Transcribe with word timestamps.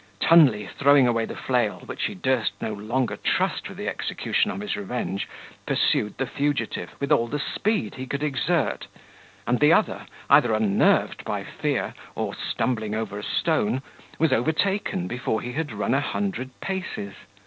Tunley, 0.19 0.65
throwing 0.79 1.05
away 1.05 1.25
the 1.25 1.35
flail, 1.35 1.83
which 1.85 2.05
he 2.05 2.15
durst 2.15 2.53
no 2.59 2.73
longer 2.73 3.15
trust 3.17 3.69
with 3.69 3.77
the 3.77 3.87
execution 3.87 4.49
of 4.49 4.59
his 4.59 4.75
revenge, 4.75 5.27
pursued 5.67 6.17
the 6.17 6.25
fugitive 6.25 6.95
with 6.99 7.11
all 7.11 7.27
the 7.27 7.37
speed 7.37 7.93
he 7.93 8.07
could 8.07 8.23
exert; 8.23 8.87
and 9.45 9.59
the 9.59 9.71
other, 9.73 10.07
either 10.27 10.55
unnerved 10.55 11.23
by 11.23 11.43
fear 11.43 11.93
or 12.15 12.33
stumbling 12.33 12.95
over 12.95 13.19
a 13.19 13.23
stone, 13.23 13.83
was 14.17 14.33
overtaken 14.33 15.07
before 15.07 15.39
he 15.39 15.51
had 15.53 15.71
run 15.71 15.93
a 15.93 16.01
hundred 16.01 16.49
paces. 16.61 17.13